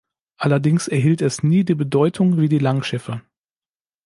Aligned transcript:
Allerdings 0.37 0.87
erhielt 0.87 1.21
es 1.21 1.43
nie 1.43 1.63
die 1.63 1.75
Bedeutung 1.75 2.39
wie 2.41 2.49
die 2.49 2.57
Langschiffe. 2.57 3.21